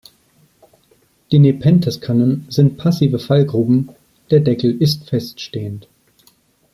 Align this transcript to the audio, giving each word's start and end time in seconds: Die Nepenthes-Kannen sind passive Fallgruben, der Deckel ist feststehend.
Die 1.31 1.37
Nepenthes-Kannen 1.37 2.47
sind 2.49 2.75
passive 2.77 3.19
Fallgruben, 3.19 3.89
der 4.31 4.39
Deckel 4.39 4.81
ist 4.81 5.07
feststehend. 5.07 5.87